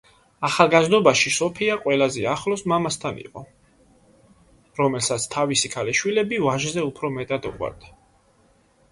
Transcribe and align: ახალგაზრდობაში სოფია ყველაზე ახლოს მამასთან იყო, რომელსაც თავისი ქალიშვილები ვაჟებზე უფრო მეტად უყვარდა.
ახალგაზრდობაში 0.47 1.31
სოფია 1.33 1.73
ყველაზე 1.81 2.23
ახლოს 2.31 2.63
მამასთან 2.71 3.19
იყო, 3.23 3.43
რომელსაც 4.79 5.27
თავისი 5.35 5.71
ქალიშვილები 5.75 6.39
ვაჟებზე 6.47 6.87
უფრო 6.87 7.13
მეტად 7.19 7.47
უყვარდა. 7.51 7.93